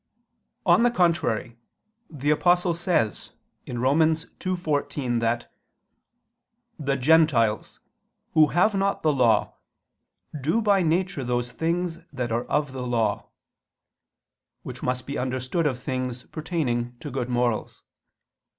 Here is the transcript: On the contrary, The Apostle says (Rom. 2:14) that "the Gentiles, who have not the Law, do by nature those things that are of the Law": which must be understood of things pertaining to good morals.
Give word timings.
On 0.65 0.81
the 0.81 0.89
contrary, 0.89 1.59
The 2.09 2.31
Apostle 2.31 2.73
says 2.73 3.33
(Rom. 3.67 3.99
2:14) 3.99 5.19
that 5.19 5.53
"the 6.79 6.95
Gentiles, 6.95 7.79
who 8.33 8.47
have 8.47 8.73
not 8.73 9.03
the 9.03 9.13
Law, 9.13 9.57
do 10.41 10.59
by 10.59 10.81
nature 10.81 11.23
those 11.23 11.51
things 11.51 11.99
that 12.11 12.31
are 12.31 12.45
of 12.45 12.71
the 12.71 12.81
Law": 12.87 13.27
which 14.63 14.81
must 14.81 15.05
be 15.05 15.19
understood 15.19 15.67
of 15.67 15.77
things 15.79 16.23
pertaining 16.23 16.97
to 16.99 17.11
good 17.11 17.29
morals. 17.29 17.83